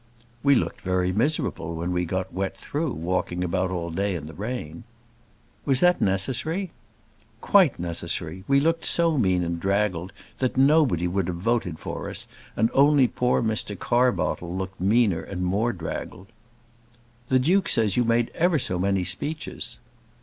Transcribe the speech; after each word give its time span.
"We 0.41 0.55
looked 0.55 0.81
very 0.81 1.11
miserable, 1.13 1.75
when 1.75 1.91
we 1.91 2.05
got 2.05 2.33
wet 2.33 2.57
through, 2.57 2.91
walking 2.93 3.43
about 3.43 3.69
all 3.69 3.91
day 3.91 4.15
in 4.15 4.25
the 4.25 4.33
rain." 4.33 4.83
"Was 5.63 5.79
that 5.81 6.01
necessary?" 6.01 6.71
"Quite 7.39 7.77
necessary. 7.77 8.43
We 8.47 8.59
looked 8.59 8.83
so 8.83 9.15
mean 9.19 9.43
and 9.43 9.59
draggled 9.59 10.11
that 10.39 10.57
nobody 10.57 11.07
would 11.07 11.27
have 11.27 11.37
voted 11.37 11.77
for 11.77 12.09
us, 12.09 12.25
only 12.73 13.05
that 13.05 13.15
poor 13.15 13.43
Mr. 13.43 13.77
Carbottle 13.77 14.55
looked 14.57 14.81
meaner 14.81 15.21
and 15.21 15.43
more 15.45 15.71
draggled." 15.71 16.29
"The 17.27 17.37
Duke 17.37 17.69
says 17.69 17.95
you 17.95 18.03
made 18.03 18.31
ever 18.33 18.57
so 18.57 18.79
many 18.79 19.03
speeches." 19.03 19.77